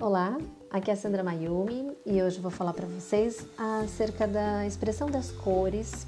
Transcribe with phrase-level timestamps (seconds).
[0.00, 0.38] Olá,
[0.70, 5.30] aqui é a Sandra Mayumi e hoje vou falar para vocês acerca da expressão das
[5.30, 6.06] cores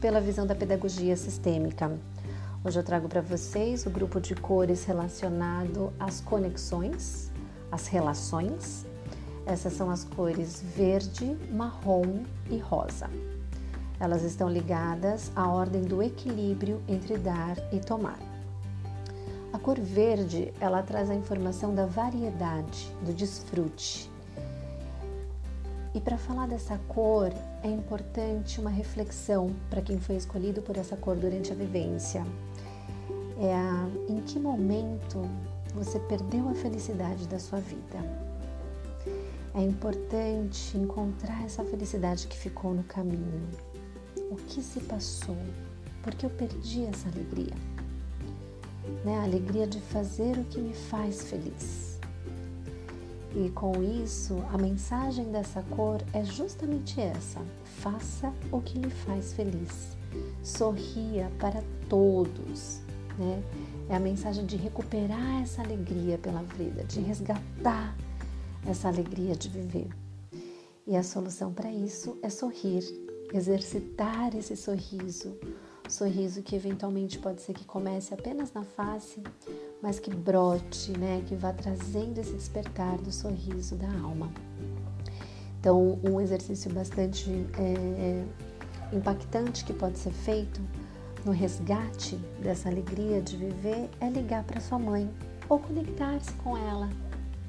[0.00, 1.90] pela visão da pedagogia sistêmica.
[2.64, 7.28] Hoje eu trago para vocês o grupo de cores relacionado às conexões,
[7.72, 8.86] às relações.
[9.44, 13.10] Essas são as cores verde, marrom e rosa.
[13.98, 18.33] Elas estão ligadas à ordem do equilíbrio entre dar e tomar.
[19.54, 24.10] A cor verde, ela traz a informação da variedade, do desfrute.
[25.94, 30.96] E para falar dessa cor, é importante uma reflexão para quem foi escolhido por essa
[30.96, 32.26] cor durante a vivência.
[33.40, 35.22] É a, em que momento
[35.72, 38.00] você perdeu a felicidade da sua vida?
[39.54, 43.48] É importante encontrar essa felicidade que ficou no caminho.
[44.32, 45.38] O que se passou?
[46.02, 47.54] Por que eu perdi essa alegria?
[49.04, 49.18] Né?
[49.18, 51.98] a alegria de fazer o que me faz feliz.
[53.36, 57.40] E com isso, a mensagem dessa cor é justamente essa:
[57.80, 59.96] faça o que lhe faz feliz.
[60.42, 62.80] Sorria para todos.
[63.18, 63.42] Né?
[63.88, 67.96] É a mensagem de recuperar essa alegria pela vida, de resgatar
[68.66, 69.88] essa alegria de viver.
[70.86, 72.84] E a solução para isso é sorrir,
[73.32, 75.36] exercitar esse sorriso,
[75.88, 79.22] sorriso que eventualmente pode ser que comece apenas na face,
[79.82, 84.30] mas que brote, né, que vá trazendo esse despertar do sorriso da alma.
[85.60, 88.24] Então, um exercício bastante é,
[88.94, 90.60] impactante que pode ser feito
[91.24, 95.10] no resgate dessa alegria de viver é ligar para sua mãe
[95.48, 96.90] ou conectar-se com ela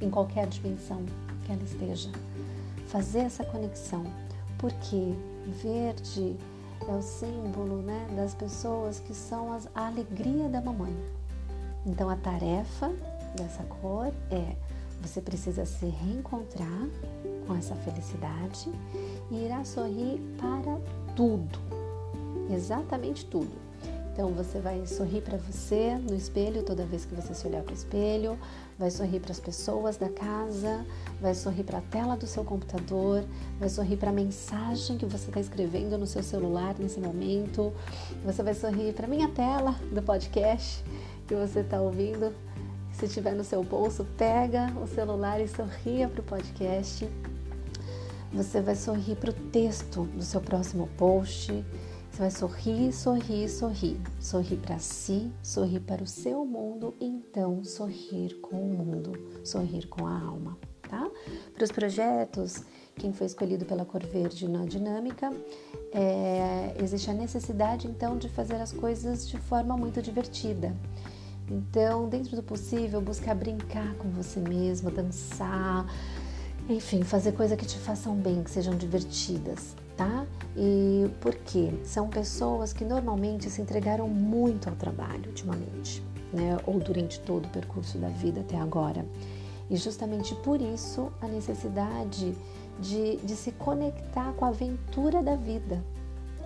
[0.00, 1.04] em qualquer dimensão
[1.44, 2.10] que ela esteja.
[2.86, 4.04] Fazer essa conexão,
[4.58, 5.14] porque
[5.62, 6.36] verde
[6.88, 10.94] é o símbolo né, das pessoas que são as, a alegria da mamãe.
[11.86, 12.90] Então a tarefa
[13.36, 14.56] dessa cor é
[15.00, 16.88] você precisa se reencontrar
[17.46, 18.70] com essa felicidade
[19.30, 20.78] e irá sorrir para
[21.16, 21.58] tudo,
[22.50, 23.69] exatamente tudo.
[24.20, 27.70] Então você vai sorrir para você no espelho toda vez que você se olhar para
[27.70, 28.38] o espelho,
[28.78, 30.84] vai sorrir para as pessoas da casa,
[31.22, 33.24] vai sorrir para a tela do seu computador,
[33.58, 37.72] vai sorrir para a mensagem que você está escrevendo no seu celular nesse momento,
[38.22, 40.84] você vai sorrir para a minha tela do podcast
[41.26, 42.34] que você está ouvindo.
[42.92, 47.08] Se estiver no seu bolso, pega o celular e sorria para o podcast.
[48.34, 51.64] Você vai sorrir para o texto do seu próximo post
[52.20, 53.98] vai sorrir, sorrir, sorrir.
[54.20, 60.06] Sorrir para si, sorrir para o seu mundo, então sorrir com o mundo, sorrir com
[60.06, 61.10] a alma, tá?
[61.54, 62.62] Para os projetos,
[62.96, 65.32] quem foi escolhido pela cor verde na dinâmica,
[65.92, 70.76] é, existe a necessidade então de fazer as coisas de forma muito divertida.
[71.50, 75.86] Então, dentro do possível, buscar brincar com você mesmo, dançar,
[76.68, 80.24] enfim, fazer coisas que te façam bem, que sejam divertidas, tá?
[80.56, 81.70] E por quê?
[81.84, 86.02] São pessoas que normalmente se entregaram muito ao trabalho ultimamente,
[86.32, 86.56] né?
[86.66, 89.04] Ou durante todo o percurso da vida até agora.
[89.68, 92.34] E justamente por isso a necessidade
[92.80, 95.84] de, de se conectar com a aventura da vida,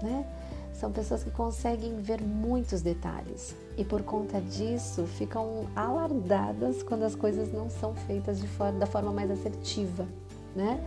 [0.00, 0.24] né?
[0.72, 7.16] São pessoas que conseguem ver muitos detalhes e por conta disso ficam alardadas quando as
[7.16, 10.06] coisas não são feitas de forma, da forma mais assertiva,
[10.54, 10.80] né?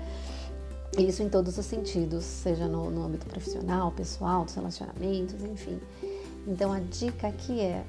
[0.97, 5.79] Isso em todos os sentidos, seja no, no âmbito profissional, pessoal, dos relacionamentos, enfim.
[6.47, 7.83] Então a dica aqui é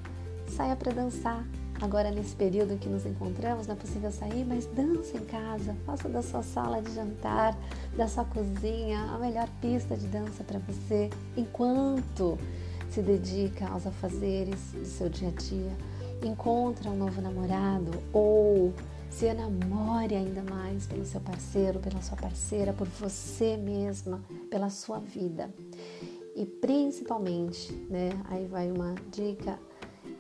[0.46, 1.44] saia para dançar,
[1.80, 5.76] Agora, nesse período em que nos encontramos, não é possível sair, mas dança em casa,
[5.84, 7.56] faça da sua sala de jantar,
[7.96, 12.38] da sua cozinha, a melhor pista de dança para você, enquanto
[12.88, 15.72] se dedica aos afazeres do seu dia a dia,
[16.22, 18.72] encontra um novo namorado ou
[19.18, 24.20] se enamore ainda mais pelo seu parceiro, pela sua parceira, por você mesma,
[24.50, 25.54] pela sua vida.
[26.34, 29.58] E principalmente, né, aí vai uma dica,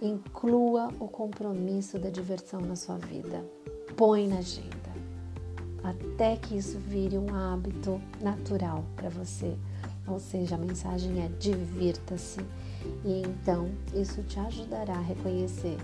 [0.00, 3.44] Inclua o compromisso da diversão na sua vida.
[3.96, 4.74] Põe na agenda.
[5.82, 9.56] Até que isso vire um hábito natural para você.
[10.06, 12.40] Ou seja, a mensagem é divirta-se.
[13.04, 15.78] E então isso te ajudará a reconhecer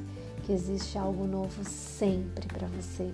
[0.50, 3.12] que existe algo novo sempre para você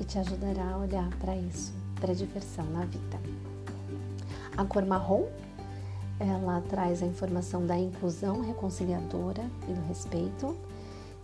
[0.00, 3.20] e te ajudará a olhar para isso, para a diversão na vida.
[4.56, 5.26] A cor marrom
[6.18, 10.56] ela traz a informação da inclusão reconciliadora e do respeito.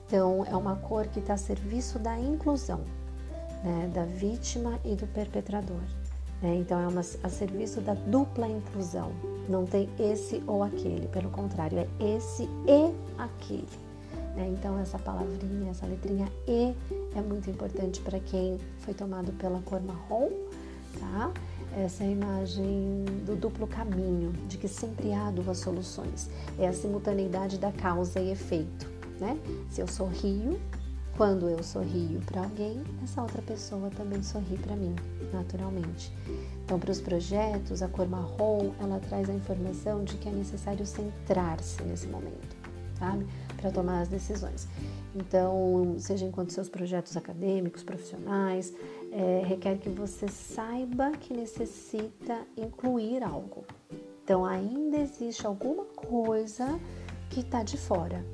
[0.06, 2.80] Então, é uma cor que está a serviço da inclusão,
[3.64, 5.80] né, da vítima e do perpetrador.
[6.42, 6.56] Né?
[6.56, 9.10] Então, é uma, a serviço da dupla inclusão.
[9.48, 13.91] Não tem esse ou aquele, pelo contrário, é esse e aquele.
[14.34, 14.54] Né?
[14.56, 16.74] Então, essa palavrinha, essa letrinha E
[17.14, 20.30] é muito importante para quem foi tomado pela cor marrom,
[20.98, 21.32] tá?
[21.76, 26.28] Essa é a imagem do duplo caminho, de que sempre há duas soluções.
[26.58, 29.38] É a simultaneidade da causa e efeito, né?
[29.70, 30.60] Se eu sorrio,
[31.16, 34.94] quando eu sorrio para alguém, essa outra pessoa também sorri para mim,
[35.32, 36.12] naturalmente.
[36.64, 40.86] Então, para os projetos, a cor marrom, ela traz a informação de que é necessário
[40.86, 42.56] centrar-se nesse momento,
[43.02, 43.26] sabe?
[43.56, 44.68] Para tomar as decisões.
[45.14, 48.72] Então, seja enquanto seus projetos acadêmicos, profissionais,
[49.10, 53.64] é, requer que você saiba que necessita incluir algo.
[54.24, 56.78] Então, ainda existe alguma coisa
[57.28, 58.24] que está de fora.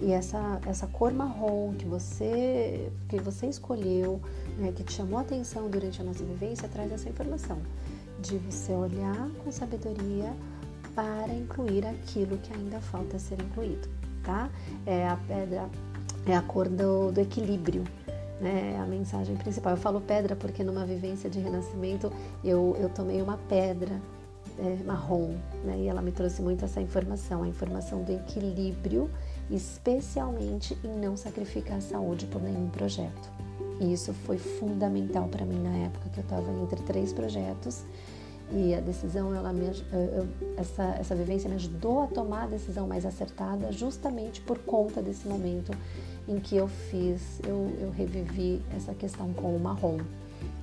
[0.00, 4.18] E essa, essa cor marrom que você, que você escolheu,
[4.56, 7.58] né, que te chamou a atenção durante a nossa vivência, traz essa informação
[8.18, 10.34] de você olhar com sabedoria
[11.00, 13.88] para incluir aquilo que ainda falta ser incluído,
[14.22, 14.50] tá?
[14.84, 15.66] É a pedra,
[16.26, 17.84] é a cor do, do equilíbrio,
[18.38, 18.74] né?
[18.74, 19.72] É a mensagem principal.
[19.72, 22.12] Eu falo pedra porque numa vivência de renascimento
[22.44, 23.98] eu, eu tomei uma pedra
[24.58, 25.78] é, marrom, né?
[25.78, 29.10] E ela me trouxe muito essa informação, a informação do equilíbrio
[29.50, 33.30] especialmente em não sacrificar a saúde por nenhum projeto.
[33.80, 37.84] E isso foi fundamental para mim na época que eu estava entre três projetos
[38.52, 39.66] e a decisão, ela me,
[40.56, 45.28] essa, essa vivência me ajudou a tomar a decisão mais acertada justamente por conta desse
[45.28, 45.72] momento
[46.26, 49.98] em que eu fiz, eu, eu revivi essa questão com o marrom.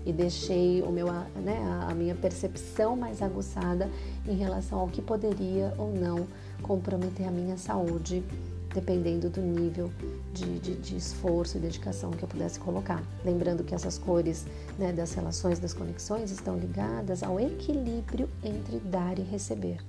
[0.06, 3.90] E deixei o meu, né, a minha percepção mais aguçada
[4.26, 6.26] em relação ao que poderia ou não
[6.62, 8.24] comprometer a minha saúde
[8.74, 9.92] dependendo do nível
[10.34, 13.04] de, de, de, esforço e dedicação que eu pudesse colocar.
[13.24, 14.46] Lembrando que essas cores
[14.78, 19.80] né, das relações, das conexões, estão ligadas ao equilíbrio entre dar e receber.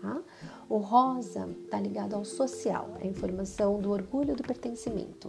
[0.00, 0.20] Tá?
[0.68, 5.28] O rosa está ligado ao social, a informação do orgulho do pertencimento.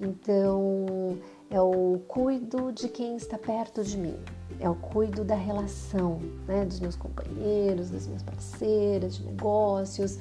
[0.00, 1.18] Então,
[1.48, 4.16] é o cuido de quem está perto de mim,
[4.58, 10.18] é o cuido da relação, né, dos meus companheiros, das minhas parceiras de negócios,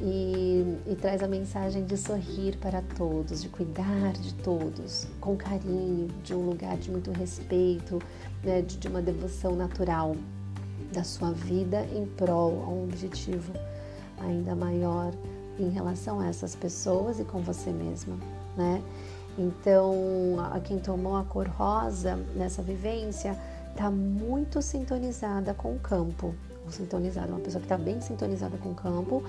[0.00, 6.08] e, e, traz a mensagem de sorrir para todos, de cuidar de todos, com carinho,
[6.22, 8.00] de um lugar de muito respeito,
[8.42, 10.14] né, de, de uma devoção natural
[10.92, 13.52] da sua vida em prol a um objetivo
[14.20, 15.12] ainda maior
[15.58, 18.16] em relação a essas pessoas e com você mesma,
[18.56, 18.82] né?
[19.36, 19.94] Então,
[20.52, 23.38] a quem tomou a cor rosa nessa vivência
[23.70, 26.34] está muito sintonizada com o campo,
[26.64, 29.22] ou sintonizada, uma pessoa que está bem sintonizada com o campo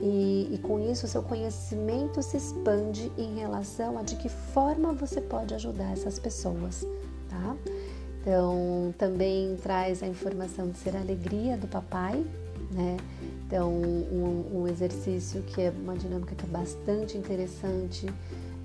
[0.00, 5.20] e, e, com isso, seu conhecimento se expande em relação a de que forma você
[5.20, 6.86] pode ajudar essas pessoas,
[7.28, 7.56] tá?
[8.20, 12.24] Então, também traz a informação de ser a alegria do papai,
[12.72, 12.96] né?
[13.46, 18.06] Então, um, um exercício que é uma dinâmica que é bastante interessante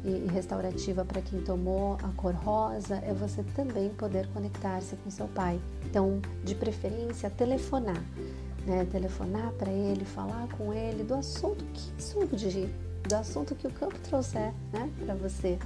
[0.03, 5.09] e, e restaurativa para quem tomou a cor rosa é você também poder conectar-se com
[5.09, 5.61] seu pai.
[5.85, 8.03] Então, de preferência, telefonar
[8.65, 12.69] né, telefonar para ele, falar com ele do assunto que de
[13.07, 15.57] do assunto que o campo trouxer, né, para você,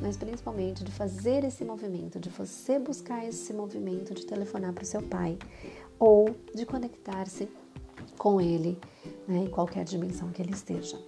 [0.00, 4.86] mas principalmente de fazer esse movimento, de você buscar esse movimento de telefonar para o
[4.86, 5.38] seu pai
[5.98, 7.48] ou de conectar-se
[8.16, 8.78] com ele,
[9.26, 10.98] né, em qualquer dimensão que ele esteja.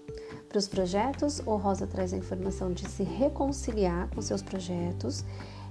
[0.48, 5.24] Para os projetos, o Rosa traz a informação de se reconciliar com seus projetos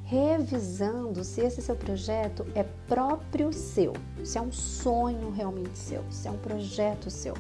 [0.10, 6.28] revisando se esse seu projeto é próprio seu, se é um sonho realmente seu, se
[6.28, 7.36] é um projeto seu.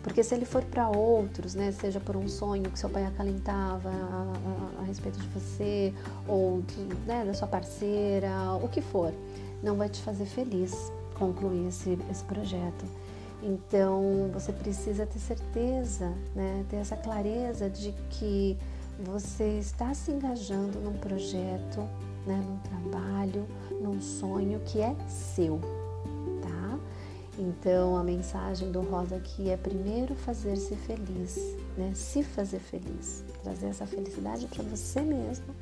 [0.00, 3.90] Porque se ele for para outros, né, seja por um sonho que seu pai acalentava
[3.90, 5.92] a, a, a respeito de você,
[6.28, 8.30] ou de, né, da sua parceira,
[8.62, 9.12] o que for,
[9.60, 12.84] não vai te fazer feliz concluir esse, esse projeto.
[13.42, 18.56] Então você precisa ter certeza, né, ter essa clareza de que
[18.98, 21.80] você está se engajando num projeto,
[22.26, 23.46] né, num trabalho,
[23.80, 25.60] num sonho que é seu,
[26.42, 26.78] tá?
[27.38, 31.38] Então a mensagem do Rosa aqui é primeiro fazer-se feliz,
[31.76, 31.92] né?
[31.94, 35.54] Se fazer feliz, trazer essa felicidade para você mesmo.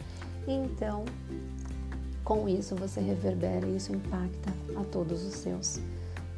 [0.49, 1.05] E então,
[2.25, 4.50] com isso você reverbera e isso impacta
[4.81, 5.78] a todos os seus,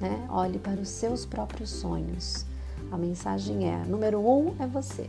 [0.01, 0.27] né?
[0.29, 2.45] Olhe para os seus próprios sonhos.
[2.91, 5.09] A mensagem é: número um é você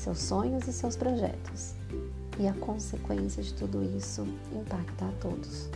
[0.00, 1.74] seus sonhos e seus projetos.
[2.38, 5.68] E a consequência de tudo isso impacta a todos,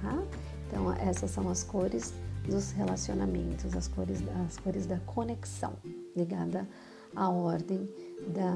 [0.00, 0.22] tá?
[0.68, 2.14] Então, essas são as cores
[2.48, 5.72] dos relacionamentos, as cores, as cores da conexão,
[6.14, 6.68] ligada
[7.16, 7.88] à ordem
[8.28, 8.52] da,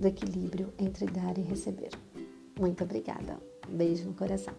[0.00, 1.90] do equilíbrio entre dar e receber.
[2.58, 3.38] Muito obrigada.
[3.68, 4.54] Beijo no coração.